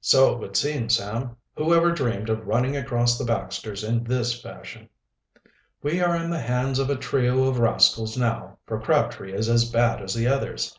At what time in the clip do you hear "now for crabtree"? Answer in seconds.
8.16-9.32